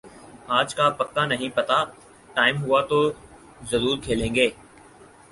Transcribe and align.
آج 0.57 0.73
کا 0.75 0.89
پکا 0.89 1.25
نہیں 1.25 1.49
پتا، 1.55 1.77
ٹائم 2.35 2.55
ہوا 2.63 2.81
تو 2.81 2.99
زرور 3.69 3.97
کھیلیں 4.03 4.33
گے۔ 4.35 4.49